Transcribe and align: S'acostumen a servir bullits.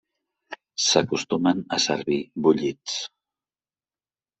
S'acostumen 0.85 1.63
a 1.79 1.81
servir 1.85 2.21
bullits. 2.49 3.01